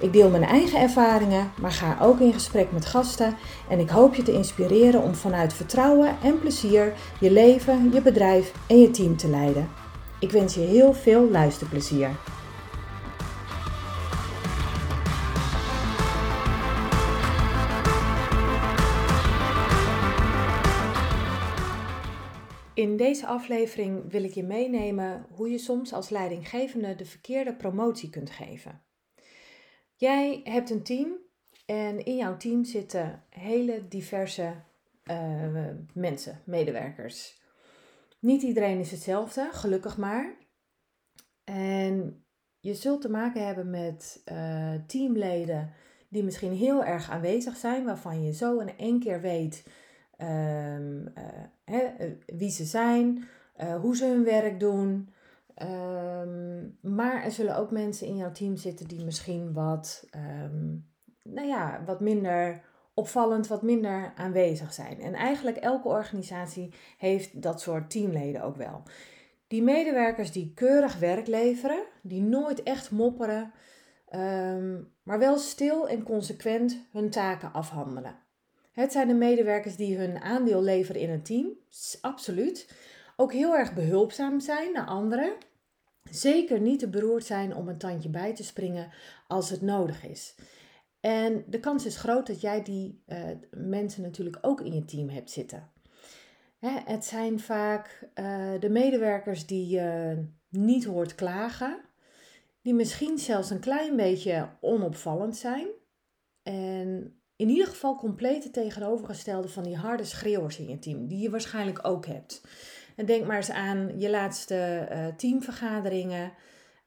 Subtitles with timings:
[0.00, 3.36] Ik deel mijn eigen ervaringen, maar ga ook in gesprek met gasten
[3.68, 8.52] en ik hoop je te inspireren om vanuit vertrouwen en plezier je leven, je bedrijf
[8.68, 9.68] en je team te leiden.
[10.20, 12.10] Ik wens je heel veel luisterplezier.
[22.74, 28.10] In deze aflevering wil ik je meenemen hoe je soms als leidinggevende de verkeerde promotie
[28.10, 28.85] kunt geven.
[29.96, 31.16] Jij hebt een team
[31.66, 34.54] en in jouw team zitten hele diverse
[35.04, 37.40] uh, mensen, medewerkers.
[38.20, 40.36] Niet iedereen is hetzelfde, gelukkig maar.
[41.44, 42.24] En
[42.60, 45.72] je zult te maken hebben met uh, teamleden
[46.08, 49.66] die misschien heel erg aanwezig zijn, waarvan je zo in één keer weet
[50.18, 51.06] uh,
[51.64, 51.88] hè,
[52.26, 53.28] wie ze zijn,
[53.80, 55.14] hoe ze hun werk doen.
[55.62, 60.08] Um, maar er zullen ook mensen in jouw team zitten die misschien wat,
[60.44, 60.86] um,
[61.22, 62.62] nou ja, wat minder
[62.94, 65.00] opvallend, wat minder aanwezig zijn.
[65.00, 68.82] En eigenlijk elke organisatie heeft dat soort teamleden ook wel.
[69.46, 73.52] Die medewerkers die keurig werk leveren, die nooit echt mopperen,
[74.14, 78.18] um, maar wel stil en consequent hun taken afhandelen.
[78.72, 81.46] Het zijn de medewerkers die hun aandeel leveren in een team,
[82.00, 82.74] absoluut
[83.16, 85.32] ook heel erg behulpzaam zijn naar anderen.
[86.10, 88.92] Zeker niet te beroerd zijn om een tandje bij te springen
[89.26, 90.34] als het nodig is.
[91.00, 93.18] En de kans is groot dat jij die uh,
[93.50, 95.70] mensen natuurlijk ook in je team hebt zitten.
[96.58, 100.18] Hè, het zijn vaak uh, de medewerkers die je
[100.48, 101.80] niet hoort klagen,
[102.62, 105.66] die misschien zelfs een klein beetje onopvallend zijn.
[106.42, 111.18] En in ieder geval compleet het tegenovergestelde van die harde schreeuwers in je team, die
[111.18, 112.42] je waarschijnlijk ook hebt.
[112.96, 116.32] En denk maar eens aan je laatste uh, teamvergaderingen.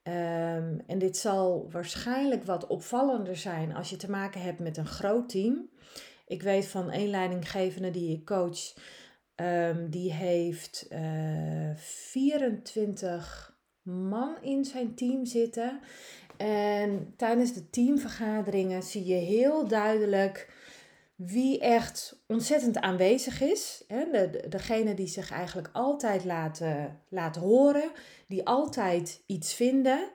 [0.04, 4.88] Um, en dit zal waarschijnlijk wat opvallender zijn als je te maken hebt met een
[4.88, 5.70] groot team.
[6.28, 8.74] Ik weet van één leidinggevende die ik coach,
[9.36, 15.80] um, die heeft uh, eh, 24 man in zijn team zitten.
[16.38, 20.54] En tijdens de teamvergaderingen zie je heel duidelijk
[21.20, 23.84] wie echt ontzettend aanwezig is.
[23.88, 24.10] Hè?
[24.12, 27.92] De, degene die zich eigenlijk altijd laten, laten horen,
[28.28, 30.10] die altijd iets vinden,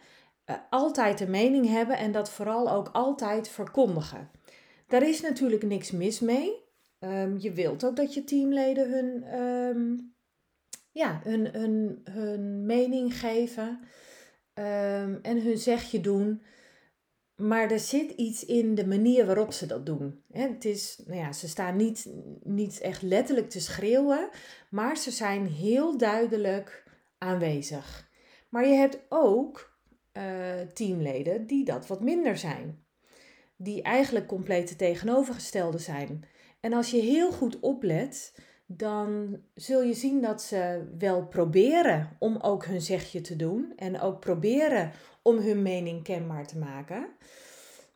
[0.50, 4.31] uh, altijd een mening hebben en dat vooral ook altijd verkondigen.
[4.87, 6.62] Daar is natuurlijk niks mis mee.
[7.00, 10.15] Um, je wilt ook dat je teamleden hun, um,
[10.92, 13.81] ja, hun, hun, hun mening geven
[14.54, 16.42] um, en hun zegje doen.
[17.37, 20.22] Maar er zit iets in de manier waarop ze dat doen.
[20.33, 22.09] Het is, nou ja, ze staan niet,
[22.43, 24.28] niet echt letterlijk te schreeuwen,
[24.71, 26.84] maar ze zijn heel duidelijk
[27.19, 28.09] aanwezig.
[28.49, 29.78] Maar je hebt ook
[30.12, 32.84] uh, teamleden die dat wat minder zijn.
[33.56, 36.25] Die eigenlijk compleet tegenovergestelde zijn.
[36.61, 38.34] En als je heel goed oplet,
[38.67, 43.73] dan zul je zien dat ze wel proberen om ook hun zegje te doen.
[43.77, 44.93] En ook proberen
[45.23, 47.07] om hun mening kenbaar te maken.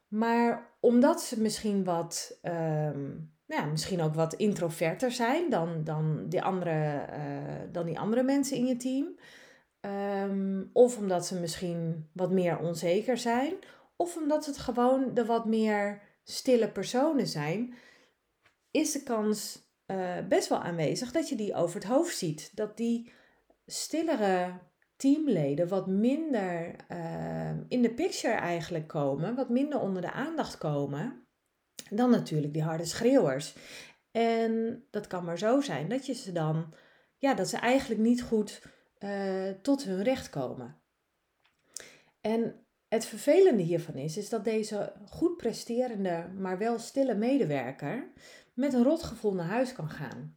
[0.08, 6.42] Maar omdat ze misschien wat, um, ja, misschien ook wat introverter zijn dan, dan, die,
[6.42, 9.18] andere, uh, dan die andere mensen in je team.
[9.80, 13.54] Um, of omdat ze misschien wat meer onzeker zijn.
[13.96, 17.74] Of omdat het gewoon de wat meer stille personen zijn.
[18.70, 22.56] Is de kans uh, best wel aanwezig dat je die over het hoofd ziet.
[22.56, 23.12] Dat die
[23.66, 24.58] stillere
[24.96, 31.26] teamleden wat minder uh, in de picture eigenlijk komen, wat minder onder de aandacht komen,
[31.90, 33.54] dan natuurlijk die harde schreeuwers.
[34.10, 36.74] En dat kan maar zo zijn dat je ze dan,
[37.18, 38.62] ja, dat ze eigenlijk niet goed
[38.98, 40.80] uh, tot hun recht komen.
[42.20, 48.12] En het vervelende hiervan is, is dat deze goed presterende, maar wel stille medewerker
[48.58, 50.36] met een rotgevoel naar huis kan gaan.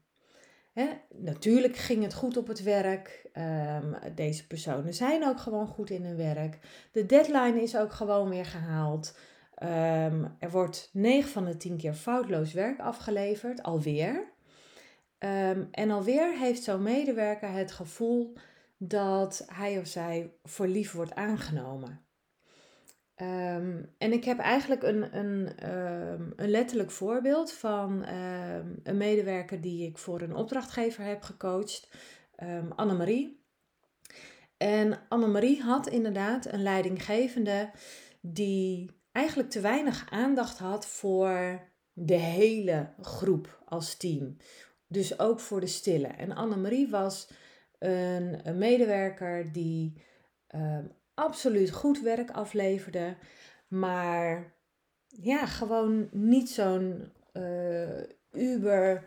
[1.17, 3.29] Natuurlijk ging het goed op het werk.
[3.33, 6.59] Um, deze personen zijn ook gewoon goed in hun werk.
[6.91, 9.17] De deadline is ook gewoon weer gehaald.
[9.63, 14.31] Um, er wordt 9 van de 10 keer foutloos werk afgeleverd, alweer.
[15.19, 18.33] Um, en alweer heeft zo'n medewerker het gevoel
[18.77, 22.01] dat hij of zij voor lief wordt aangenomen.
[23.21, 29.61] Ehm, en ik heb eigenlijk een, een, ehm, een letterlijk voorbeeld van ehm, een medewerker
[29.61, 31.89] die ik voor een opdrachtgever heb gecoacht,
[32.43, 33.43] um, Annemarie.
[34.57, 37.71] En Annemarie had inderdaad een leidinggevende
[38.21, 41.61] die eigenlijk te weinig aandacht had voor
[41.93, 44.37] de hele groep als team.
[44.87, 46.07] Dus ook voor de stille.
[46.07, 47.29] En Annemarie was
[47.79, 50.01] een, een medewerker die
[51.21, 53.15] absoluut goed werk afleverde,
[53.67, 54.53] maar
[55.07, 57.99] ja, gewoon niet zo'n uh,
[58.31, 59.03] uber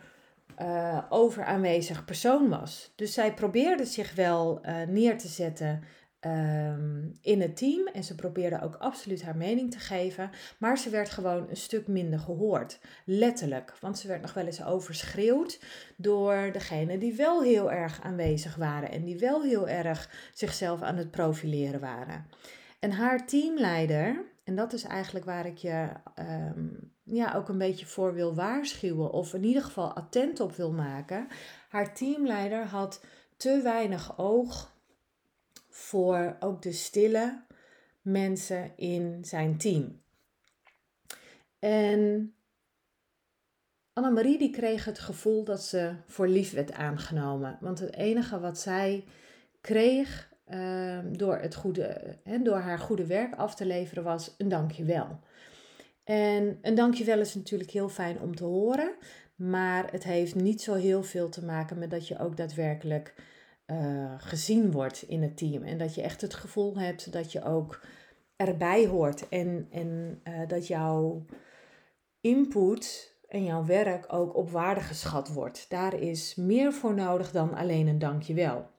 [0.61, 2.93] uh, overaanwezig persoon was.
[2.97, 5.83] Dus zij probeerde zich wel uh, neer te zetten
[6.25, 10.91] Ehm, in het team en ze probeerde ook absoluut haar mening te geven, maar ze
[10.91, 12.79] werd gewoon een stuk minder gehoord.
[13.05, 15.61] Letterlijk, want ze werd nog wel eens overschreeuwd
[15.97, 20.97] door degene die wel heel erg aanwezig waren en die wel heel erg zichzelf aan
[20.97, 22.27] het profileren waren.
[22.81, 26.69] En haar teamleider, en dat is eigenlijk waar ik je ehm,
[27.03, 31.27] ja, ook een beetje voor wil waarschuwen, of in ieder geval attent op wil maken.
[31.69, 33.05] Haar teamleider had
[33.37, 34.73] te weinig oog
[35.75, 37.43] voor ook de stille
[38.03, 40.03] mensen in zijn team.
[41.59, 42.35] En
[43.93, 47.59] Annemarie die kreeg het gevoel dat ze voor lief werd aangenomen.
[47.61, 49.05] Want het enige wat zij
[49.61, 54.49] kreeg uh, door, het goede, hè, door haar goede werk af te leveren was een
[54.49, 55.21] dankjewel.
[56.05, 58.95] En een dankjewel is natuurlijk heel fijn om te horen.
[59.35, 63.15] Maar het heeft niet zo heel veel te maken met dat je ook daadwerkelijk
[63.67, 65.63] uh, gezien wordt in het team.
[65.63, 67.81] En dat je echt het gevoel hebt dat je ook
[68.37, 69.29] erbij hoort.
[69.29, 71.25] En, en uh, dat jouw
[72.21, 75.71] input en jouw werk ook op waarde geschat wordt.
[75.71, 78.73] Daar is meer voor nodig dan alleen een dankjewel.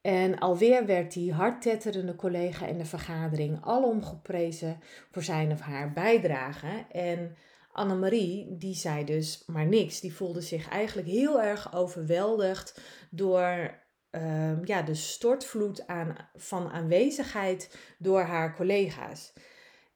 [0.00, 5.92] En alweer werd die hardtetterende collega in de vergadering alom geprezen voor zijn of haar
[5.92, 6.86] bijdrage.
[6.90, 7.36] En
[7.74, 10.00] Annemarie, die zei dus maar niks.
[10.00, 12.80] Die voelde zich eigenlijk heel erg overweldigd
[13.10, 19.32] door uh, ja, de stortvloed aan, van aanwezigheid door haar collega's.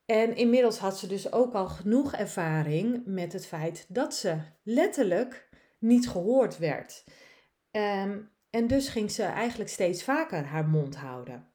[0.07, 5.49] En inmiddels had ze dus ook al genoeg ervaring met het feit dat ze letterlijk
[5.79, 7.05] niet gehoord werd.
[7.71, 11.53] Um, en dus ging ze eigenlijk steeds vaker haar mond houden.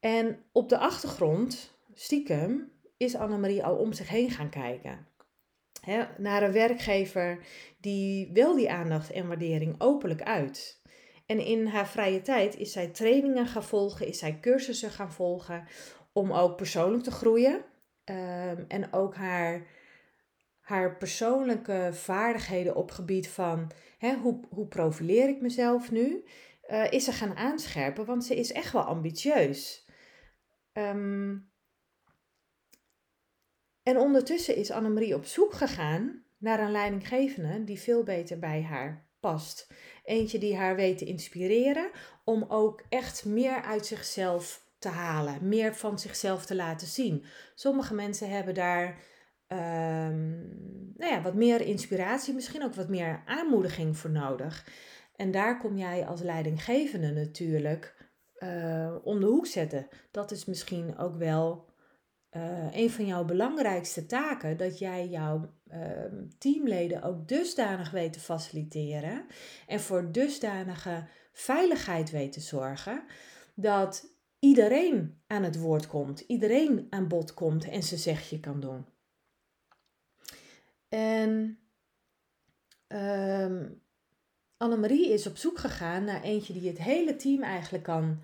[0.00, 5.07] En op de achtergrond, stiekem, is Annemarie al om zich heen gaan kijken.
[6.18, 7.44] Naar een werkgever
[7.80, 10.82] die wel die aandacht en waardering openlijk uit.
[11.26, 15.64] En in haar vrije tijd is zij trainingen gaan volgen, is zij cursussen gaan volgen
[16.12, 17.64] om ook persoonlijk te groeien.
[18.04, 19.66] Um, en ook haar,
[20.60, 23.70] haar persoonlijke vaardigheden op gebied van
[24.22, 26.24] hoe, hoe profileer ik mezelf nu,
[26.70, 29.88] uh, is ze gaan aanscherpen, want ze is echt wel ambitieus.
[30.72, 31.50] Um,
[33.88, 39.06] en ondertussen is Annemarie op zoek gegaan naar een leidinggevende die veel beter bij haar
[39.20, 39.72] past.
[40.04, 41.90] Eentje die haar weet te inspireren
[42.24, 47.24] om ook echt meer uit zichzelf te halen, meer van zichzelf te laten zien.
[47.54, 48.98] Sommige mensen hebben daar
[49.48, 54.68] um, nou ja, wat meer inspiratie, misschien ook wat meer aanmoediging voor nodig.
[55.16, 59.88] En daar kom jij als leidinggevende natuurlijk uh, om de hoek zetten.
[60.10, 61.67] Dat is misschien ook wel
[62.36, 66.04] uh, een van jouw belangrijkste taken, dat jij jouw uh,
[66.38, 69.26] teamleden ook dusdanig weet te faciliteren
[69.66, 73.04] en voor dusdanige veiligheid weet te zorgen,
[73.54, 78.86] dat iedereen aan het woord komt, iedereen aan bod komt en zijn zegje kan doen.
[80.88, 81.58] En
[82.88, 83.82] um,
[84.56, 88.22] Annemarie is op zoek gegaan naar eentje die het hele team eigenlijk kan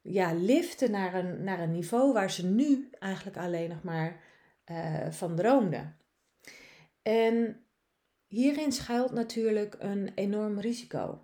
[0.00, 4.20] ja, liften naar een, naar een niveau waar ze nu eigenlijk alleen nog maar
[4.70, 5.92] uh, van droomde.
[7.02, 7.64] En
[8.26, 11.22] hierin schuilt natuurlijk een enorm risico.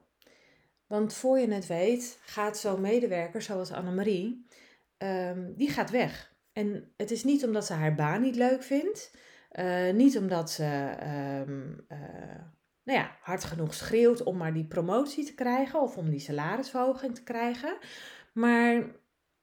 [0.87, 4.47] Want voor je het weet, gaat zo'n medewerker zoals Annemarie,
[4.99, 6.33] um, die gaat weg.
[6.53, 9.17] En het is niet omdat ze haar baan niet leuk vindt,
[9.53, 10.95] uh, niet omdat ze
[11.47, 11.99] um, uh,
[12.85, 17.15] nou ja, hard genoeg schreeuwt om maar die promotie te krijgen of om die salarisverhoging
[17.15, 17.77] te krijgen.
[18.35, 18.87] Maar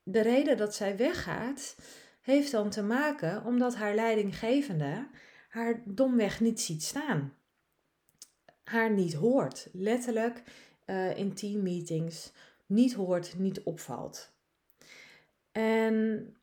[0.03, 1.75] de reden dat zij weggaat,
[2.21, 5.07] heeft dan te maken omdat haar leidinggevende
[5.49, 7.33] haar domweg niet ziet staan.
[8.63, 10.43] Haar niet hoort, letterlijk
[10.85, 12.31] uh, in teammeetings
[12.65, 14.33] niet hoort, niet opvalt.
[15.51, 16.35] En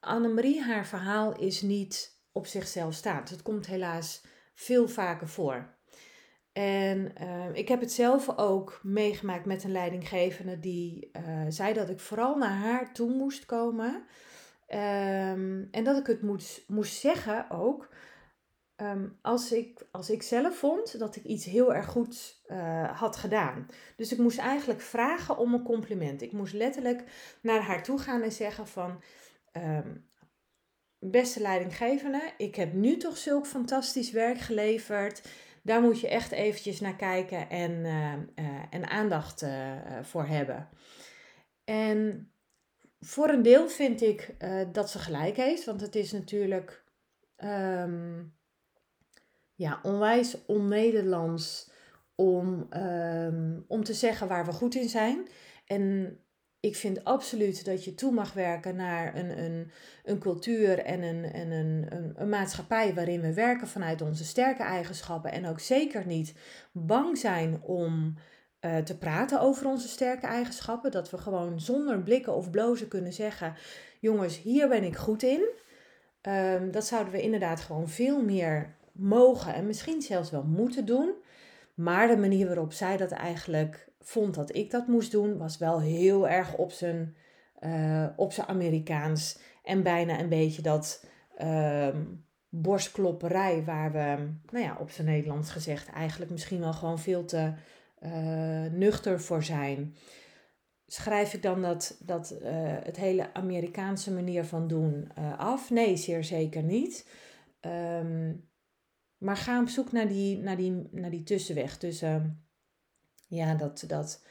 [0.00, 3.30] Annemarie, haar verhaal is niet op zichzelf staand.
[3.30, 4.22] Het komt helaas
[4.54, 5.75] veel vaker voor.
[6.58, 11.88] En uh, ik heb het zelf ook meegemaakt met een leidinggevende die uh, zei dat
[11.88, 14.06] ik vooral naar haar toe moest komen
[14.66, 17.88] Ehm, en dat ik het moest, moest zeggen ook.
[18.76, 23.16] Ehm, als, ik, als ik zelf vond dat ik iets heel erg goed uh, had
[23.16, 23.66] gedaan.
[23.96, 26.22] Dus ik moest eigenlijk vragen om een compliment.
[26.22, 27.04] Ik moest letterlijk
[27.40, 29.02] naar haar toe gaan en zeggen van...
[30.98, 35.28] Beste leidinggevende, ik heb nu toch zulk fantastisch werk geleverd.
[35.66, 39.46] Daar moet je echt eventjes naar kijken en, uh, uh, en aandacht
[40.02, 40.68] voor hebben.
[41.64, 42.30] En
[43.00, 44.34] voor een deel vind ik
[44.72, 46.84] dat ze gelijk heeft, want het is natuurlijk...
[47.44, 48.34] Um,
[49.56, 51.70] ja, onwijs on-Nederlands
[52.14, 55.28] om, um, om te zeggen waar we goed in zijn.
[55.66, 56.18] En
[56.60, 59.70] ik vind absoluut dat je toe mag werken naar een, een,
[60.04, 64.62] een cultuur en, een, en een, een, een maatschappij waarin we werken vanuit onze sterke
[64.62, 65.32] eigenschappen.
[65.32, 66.34] En ook zeker niet
[66.72, 68.14] bang zijn om
[68.60, 70.90] uh, te praten over onze sterke eigenschappen.
[70.90, 73.54] Dat we gewoon zonder blikken of blozen kunnen zeggen:
[74.00, 75.48] jongens, hier ben ik goed in.
[76.22, 81.12] Um, dat zouden we inderdaad gewoon veel meer mogen en misschien zelfs wel moeten doen.
[81.74, 85.80] Maar de manier waarop zij dat eigenlijk vond dat ik dat moest doen, was wel
[85.80, 87.16] heel erg op zijn,
[87.60, 89.38] uh, op zijn Amerikaans.
[89.64, 91.06] En bijna een beetje dat
[91.40, 91.96] uh,
[92.48, 97.52] borstklopperij, waar we, nou ja, op zijn Nederlands gezegd, eigenlijk misschien wel gewoon veel te
[98.02, 99.94] uh, nuchter voor zijn.
[100.86, 102.48] Schrijf ik dan dat, dat uh,
[102.82, 105.70] het hele Amerikaanse manier van doen af?
[105.70, 107.08] Nee, zeer zeker niet.
[107.60, 108.48] Um,
[109.18, 112.45] maar ga op zoek naar die, naar die, naar die tussenweg tussen
[113.26, 114.22] ja, dat, dat,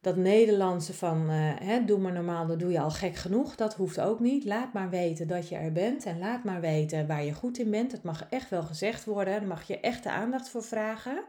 [0.00, 3.56] dat Nederlandse van uh, hè, doe maar normaal, dat doe je al gek genoeg.
[3.56, 4.44] Dat hoeft ook niet.
[4.44, 7.70] Laat maar weten dat je er bent en laat maar weten waar je goed in
[7.70, 7.92] bent.
[7.92, 11.24] Het mag echt wel gezegd worden, daar mag je echt de aandacht voor vragen.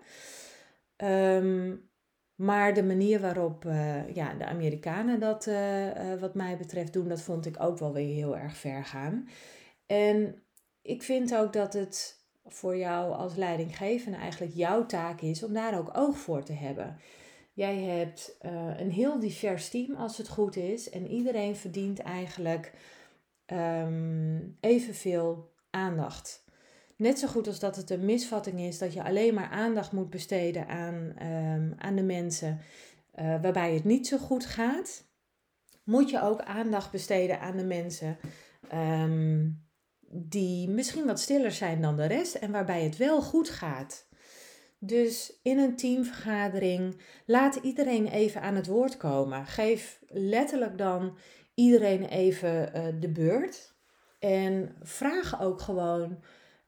[0.97, 1.89] Um,
[2.35, 7.21] maar de manier waarop uh, ja, de Amerikanen dat, uh, wat mij betreft, doen, dat
[7.21, 9.27] vond ik ook wel weer heel erg ver gaan.
[9.85, 10.43] En
[10.81, 12.20] ik vind ook dat het
[12.53, 16.97] voor jou als leidinggevende eigenlijk jouw taak is om daar ook oog voor te hebben.
[17.53, 22.73] Jij hebt uh, een heel divers team als het goed is en iedereen verdient eigenlijk
[23.45, 26.45] um, evenveel aandacht.
[26.95, 30.09] Net zo goed als dat het een misvatting is dat je alleen maar aandacht moet
[30.09, 32.59] besteden aan, um, aan de mensen
[33.19, 35.03] uh, waarbij het niet zo goed gaat,
[35.83, 38.17] moet je ook aandacht besteden aan de mensen
[38.73, 39.65] um,
[40.11, 44.07] die misschien wat stiller zijn dan de rest en waarbij het wel goed gaat.
[44.79, 49.45] Dus in een teamvergadering laat iedereen even aan het woord komen.
[49.45, 51.17] Geef letterlijk dan
[51.53, 53.73] iedereen even uh, de beurt.
[54.19, 56.19] En vraag ook gewoon: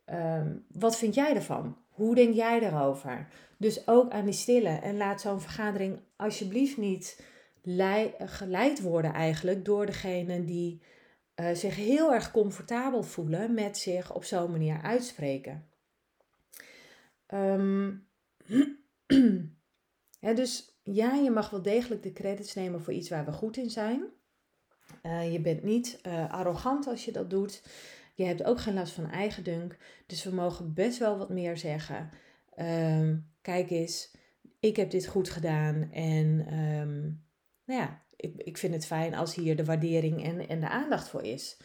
[0.05, 1.77] um, wat vind jij ervan?
[1.89, 3.27] Hoe denk jij erover?
[3.57, 4.69] Dus ook aan die stille.
[4.69, 7.21] En laat zo'n vergadering alsjeblieft niet
[8.25, 10.81] geleid worden eigenlijk door degene die
[11.35, 15.65] uh, zich heel erg comfortabel voelen met zich op zo'n manier uitspreken.
[17.33, 18.07] Um,
[20.19, 23.69] dus ja, je mag wel degelijk de credits nemen voor iets waar we goed in
[23.69, 24.03] zijn.
[25.03, 27.63] Uh, je bent niet uh, arrogant als je dat doet.
[28.15, 29.77] Je hebt ook geen last van eigendunk.
[30.07, 32.09] Dus we mogen best wel wat meer zeggen.
[32.57, 34.15] Um, kijk eens,
[34.59, 35.91] ik heb dit goed gedaan.
[35.91, 37.23] En um,
[37.65, 41.09] nou ja, ik, ik vind het fijn als hier de waardering en, en de aandacht
[41.09, 41.57] voor is.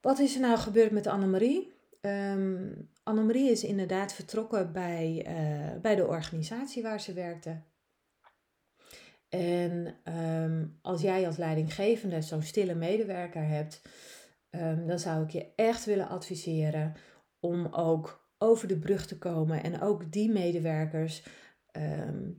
[0.00, 1.72] Wat is er nou gebeurd met Annemarie?
[2.00, 7.62] Um, Annemarie is inderdaad vertrokken bij, uh, bij de organisatie waar ze werkte.
[9.28, 13.82] En um, als jij als leidinggevende zo'n stille medewerker hebt,
[14.50, 16.94] um, dan zou ik je echt willen adviseren
[17.40, 21.22] om ook over de brug te komen en ook die medewerkers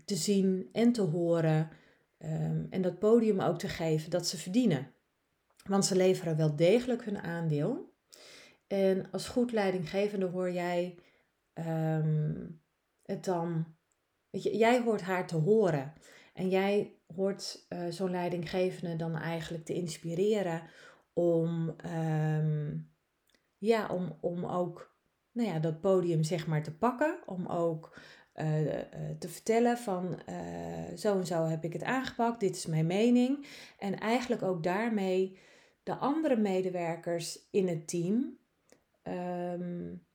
[0.05, 1.69] te zien en te horen
[2.25, 4.91] Um, en dat podium ook te geven dat ze verdienen.
[5.63, 7.93] Want ze leveren wel degelijk hun aandeel.
[8.67, 10.99] En als goed leidinggevende hoor jij
[11.53, 12.61] um,
[13.01, 13.75] het dan.
[14.29, 15.93] Weet je, jij hoort haar te horen.
[16.33, 20.61] En jij hoort uh, zo'n leidinggevende dan eigenlijk te inspireren
[21.13, 22.91] om, um,
[23.57, 24.95] ja, om, om ook
[25.31, 27.19] nou ja, dat podium zeg maar te pakken.
[27.25, 27.97] Om ook
[29.19, 33.45] te vertellen van uh, zo en zo heb ik het aangepakt, dit is mijn mening.
[33.79, 35.37] En eigenlijk ook daarmee
[35.83, 38.37] de andere medewerkers in het team
[39.03, 40.05] um,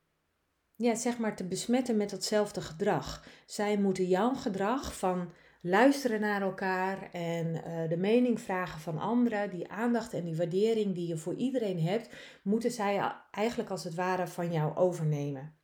[0.74, 3.26] ja, zeg maar te besmetten met datzelfde gedrag.
[3.46, 5.30] Zij moeten jouw gedrag van
[5.62, 7.52] luisteren naar elkaar en
[7.88, 12.14] de mening vragen van anderen, die aandacht en die waardering die je voor iedereen hebt,
[12.42, 15.59] moeten zij eigenlijk als het ware van jou overnemen.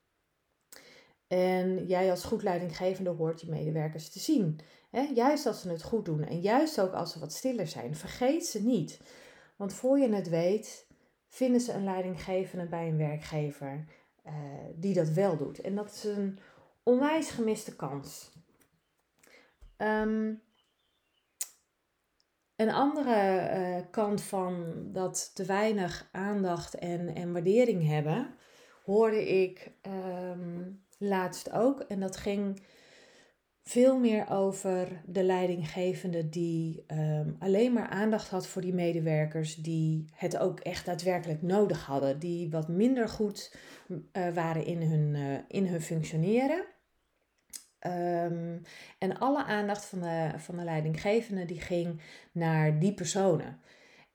[1.28, 4.60] En jij als goed leidinggevende hoort je medewerkers te zien.
[5.14, 7.96] Juist als ze het goed doen en juist ook als ze wat stiller zijn.
[7.96, 9.00] Vergeet ze niet.
[9.56, 10.86] Want voor je het weet,
[11.28, 13.84] vinden ze een leidinggevende bij een werkgever
[14.26, 14.32] uh,
[14.74, 15.60] die dat wel doet.
[15.60, 16.38] En dat is een
[16.82, 18.32] onwijs gemiste kans.
[19.76, 20.42] Um,
[22.56, 28.34] een andere uh, kant van dat te weinig aandacht en, en waardering hebben,
[28.84, 31.80] hoorde ik um, laatst ook.
[31.80, 32.60] En dat ging
[33.62, 40.08] veel meer over de leidinggevende die um, alleen maar aandacht had voor die medewerkers die
[40.14, 43.54] het ook echt daadwerkelijk nodig hadden, die wat minder goed
[43.88, 46.64] uh, waren in hun, uh, in hun functioneren.
[47.86, 48.62] Um,
[48.98, 52.00] en alle aandacht van de, van de leidinggevende die ging
[52.32, 53.60] naar die personen.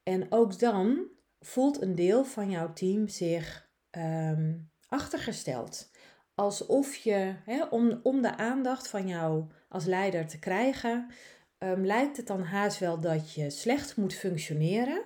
[0.02, 1.06] En ook dan
[1.40, 5.90] voelt een deel van jouw team zich um, achtergesteld
[6.34, 11.10] alsof je, hè, om, om de aandacht van jou als leider te krijgen,
[11.58, 15.02] um, lijkt het dan haast wel dat je slecht moet functioneren.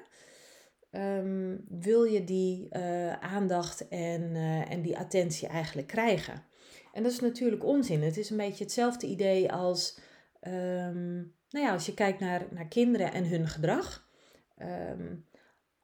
[0.90, 6.44] Um, wil je die uh, aandacht en, uh, en die attentie eigenlijk krijgen?
[6.92, 8.02] En dat is natuurlijk onzin.
[8.02, 9.98] Het is een beetje hetzelfde idee als,
[10.40, 14.04] um, nou ja, als je kijkt naar, naar kinderen en hun gedrag.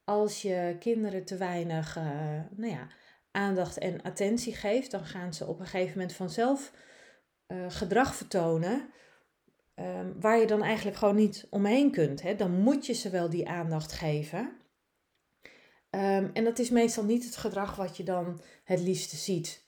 [0.05, 2.05] als je kinderen te weinig, uh,
[2.57, 2.89] nou ja,
[3.33, 6.73] aandacht en attentie geeft, dan gaan ze op een gegeven moment vanzelf
[7.47, 8.91] uh, gedrag vertonen.
[9.75, 12.23] Um, waar je dan eigenlijk gewoon niet omheen kunt.
[12.23, 12.37] Hè?
[12.37, 14.41] Dan moet je ze wel die aandacht geven.
[15.91, 19.67] Um, en dat is meestal niet het gedrag wat je dan het liefste ziet.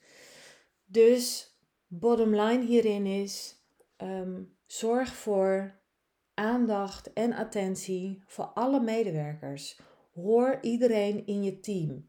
[0.84, 1.56] Dus
[1.86, 3.56] bottom line hierin is:
[3.96, 5.80] um, zorg voor
[6.34, 9.80] aandacht en attentie voor alle medewerkers.
[10.14, 12.08] Hoor iedereen in je team.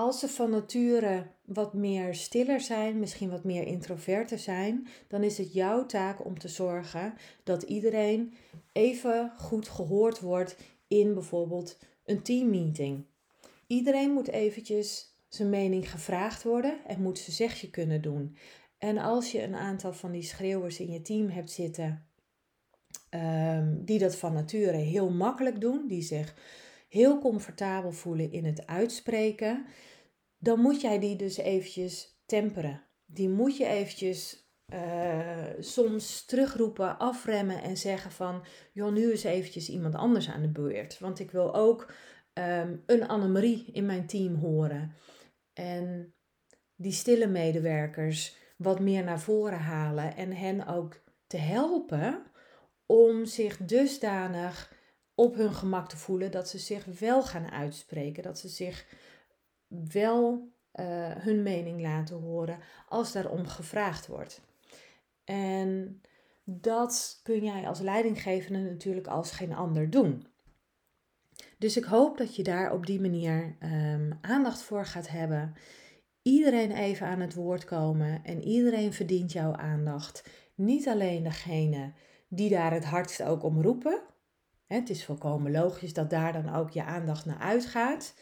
[0.00, 5.38] Als ze van nature wat meer stiller zijn, misschien wat meer introverter zijn, dan is
[5.38, 7.14] het jouw taak om te zorgen
[7.44, 8.34] dat iedereen
[8.72, 10.56] even goed gehoord wordt
[10.88, 13.04] in bijvoorbeeld een teammeeting.
[13.66, 18.36] Iedereen moet eventjes zijn mening gevraagd worden en moet zijn zegje kunnen doen.
[18.78, 22.06] En als je een aantal van die schreeuwers in je team hebt zitten,
[23.10, 26.34] um, die dat van nature heel makkelijk doen, die zich
[26.88, 29.66] heel comfortabel voelen in het uitspreken,
[30.40, 32.82] dan moet jij die dus eventjes temperen.
[33.06, 39.68] Die moet je eventjes uh, soms terugroepen, afremmen en zeggen van, joh, nu is eventjes
[39.68, 40.98] iemand anders aan de beurt.
[40.98, 41.92] Want ik wil ook
[42.34, 44.94] um, een Annemarie in mijn team horen.
[45.52, 46.14] En
[46.76, 52.22] die stille medewerkers wat meer naar voren halen en hen ook te helpen
[52.86, 54.72] om zich dusdanig
[55.14, 58.86] op hun gemak te voelen dat ze zich wel gaan uitspreken, dat ze zich
[59.92, 64.40] wel uh, hun mening laten horen als daarom gevraagd wordt.
[65.24, 66.00] En
[66.44, 70.26] dat kun jij als leidinggevende natuurlijk als geen ander doen.
[71.58, 75.54] Dus ik hoop dat je daar op die manier um, aandacht voor gaat hebben.
[76.22, 80.28] Iedereen even aan het woord komen en iedereen verdient jouw aandacht.
[80.54, 81.92] Niet alleen degene
[82.28, 84.00] die daar het hardst ook om roepen.
[84.66, 88.14] Het is volkomen logisch dat daar dan ook je aandacht naar uitgaat.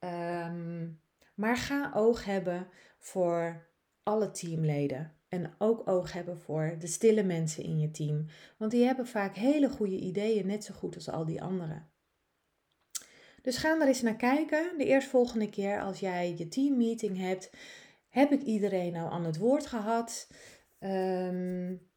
[0.00, 1.00] Um,
[1.34, 3.66] maar ga oog hebben voor
[4.02, 5.14] alle teamleden.
[5.28, 8.26] En ook oog hebben voor de stille mensen in je team.
[8.56, 11.90] Want die hebben vaak hele goede ideeën, net zo goed als al die anderen.
[13.42, 14.78] Dus ga er eens naar kijken.
[14.78, 17.50] De eerstvolgende keer als jij je teammeeting hebt,
[18.08, 20.28] heb ik iedereen nou aan het woord gehad?
[20.78, 21.88] Um,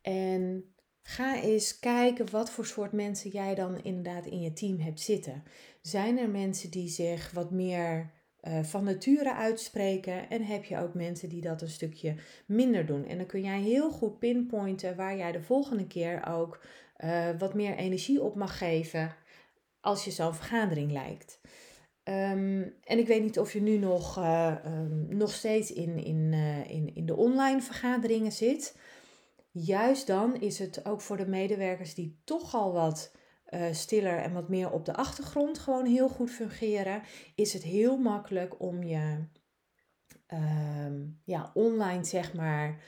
[0.00, 0.74] en
[1.08, 5.42] Ga eens kijken wat voor soort mensen jij dan inderdaad in je team hebt zitten.
[5.80, 8.10] Zijn er mensen die zich wat meer
[8.42, 12.14] uh, van nature uitspreken en heb je ook mensen die dat een stukje
[12.46, 13.06] minder doen?
[13.06, 16.60] En dan kun jij heel goed pinpointen waar jij de volgende keer ook
[17.04, 19.14] uh, wat meer energie op mag geven
[19.80, 21.40] als je zo'n vergadering lijkt.
[22.04, 26.32] Um, en ik weet niet of je nu nog, uh, um, nog steeds in, in,
[26.68, 28.76] in, in de online vergaderingen zit
[29.64, 33.12] juist dan is het ook voor de medewerkers die toch al wat
[33.50, 37.02] uh, stiller en wat meer op de achtergrond gewoon heel goed fungeren,
[37.34, 39.24] is het heel makkelijk om je
[40.32, 40.92] uh,
[41.24, 42.82] ja, online zeg maar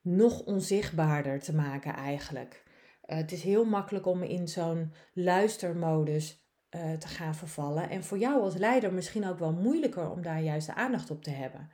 [0.00, 2.62] nog onzichtbaarder te maken eigenlijk.
[3.06, 7.90] Uh, het is heel makkelijk om in zo'n luistermodus uh, te gaan vervallen.
[7.90, 11.22] En voor jou als leider misschien ook wel moeilijker om daar juist de aandacht op
[11.22, 11.70] te hebben.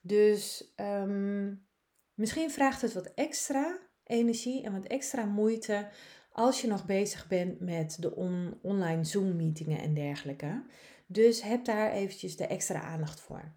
[0.00, 1.66] Dus um,
[2.14, 5.88] Misschien vraagt het wat extra energie en wat extra moeite
[6.32, 8.14] als je nog bezig bent met de
[8.62, 10.62] online Zoom-meetingen en dergelijke.
[11.06, 13.52] Dus heb daar eventjes de extra aandacht voor.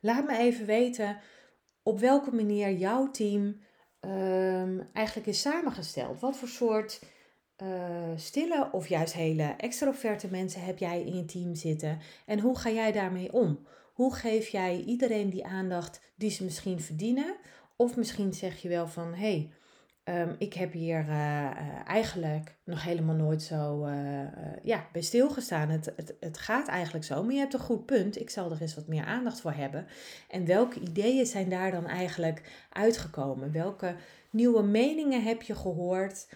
[0.00, 1.18] Laat me even weten
[1.82, 3.60] op welke manier jouw team
[4.00, 6.20] um, eigenlijk is samengesteld.
[6.20, 7.00] Wat voor soort
[8.16, 11.98] stille of juist hele extroverte mensen heb jij in je team zitten?
[12.26, 13.66] En hoe ga jij daarmee om?
[13.94, 17.36] Hoe geef jij iedereen die aandacht die ze misschien verdienen?
[17.76, 19.50] Of misschien zeg je wel van hé, hey,
[20.04, 24.26] ehm, ik heb hier uh, eigenlijk nog helemaal nooit zo uh,
[24.62, 25.68] ja, bij stilgestaan.
[25.68, 28.20] Het, het, het gaat eigenlijk zo, maar je hebt een goed punt.
[28.20, 29.86] Ik zal er eens wat meer aandacht voor hebben.
[30.28, 33.52] En welke ideeën zijn daar dan eigenlijk uitgekomen?
[33.52, 33.96] Welke
[34.30, 36.28] nieuwe meningen heb je gehoord?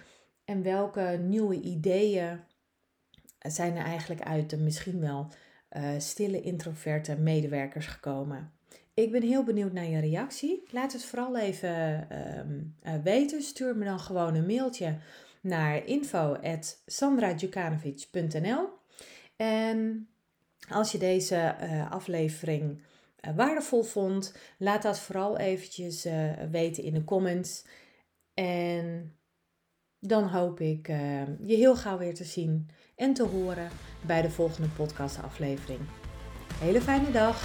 [0.45, 2.41] En welke nieuwe ideeën
[3.39, 5.29] zijn er eigenlijk uit de misschien wel
[5.99, 8.53] stille introverte medewerkers gekomen?
[8.99, 10.63] Ik ben heel benieuwd naar je reactie.
[10.71, 13.43] Laat het vooral even ehm, eh, weten.
[13.43, 14.99] Stuur me dan gewoon een mailtje
[15.41, 18.69] naar info.sandradjukanovic.nl
[19.37, 20.09] En
[20.69, 22.83] als je deze uh, aflevering
[23.35, 26.07] waardevol vond, laat dat vooral eventjes
[26.51, 27.65] weten in de comments.
[28.35, 29.17] En
[30.01, 30.87] dan hoop ik
[31.41, 33.69] je heel gauw weer te zien en te horen
[34.07, 35.81] bij de volgende podcastaflevering.
[36.55, 37.43] Hele fijne dag.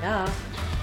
[0.00, 0.77] Dag.